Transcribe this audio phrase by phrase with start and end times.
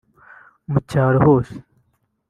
[0.71, 1.55] “mu cyaro hose